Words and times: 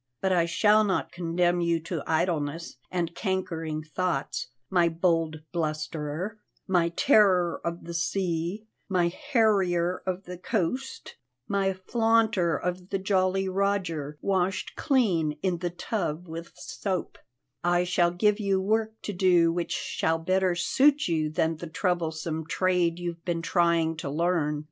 But 0.19 0.31
I 0.31 0.47
shall 0.47 0.83
not 0.83 1.11
condemn 1.11 1.61
you 1.61 1.79
to 1.81 2.01
idleness 2.07 2.77
and 2.89 3.13
cankering 3.13 3.83
thoughts, 3.83 4.47
my 4.67 4.89
bold 4.89 5.41
blusterer, 5.53 6.39
my 6.67 6.89
terror 6.89 7.61
of 7.63 7.83
the 7.83 7.93
sea, 7.93 8.65
my 8.89 9.09
harrier 9.09 10.01
of 10.07 10.23
the 10.23 10.39
coast, 10.39 11.17
my 11.47 11.73
flaunter 11.73 12.57
of 12.57 12.89
the 12.89 12.97
Jolly 12.97 13.47
Roger 13.47 14.17
washed 14.21 14.75
clean 14.75 15.37
in 15.43 15.59
the 15.59 15.69
tub 15.69 16.27
with 16.27 16.51
soap; 16.55 17.19
I 17.63 17.83
shall 17.83 18.09
give 18.09 18.39
you 18.39 18.59
work 18.59 18.99
to 19.03 19.13
do 19.13 19.51
which 19.53 19.73
shall 19.73 20.17
better 20.17 20.55
suit 20.55 21.07
you 21.07 21.29
than 21.29 21.57
the 21.57 21.67
troublesome 21.67 22.47
trade 22.47 22.97
you've 22.97 23.23
been 23.23 23.43
trying 23.43 23.97
to 23.97 24.09
learn. 24.09 24.59